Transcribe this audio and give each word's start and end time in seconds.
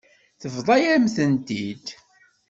Tebḍa-yam-tent-id. 0.41 1.85